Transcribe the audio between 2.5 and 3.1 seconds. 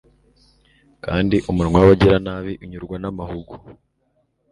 unyurwa